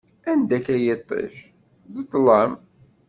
Anda-k 0.31 0.67
a 0.75 0.77
yiṭij, 0.83 1.33
d 1.93 1.95
ṭlam! 2.11 2.51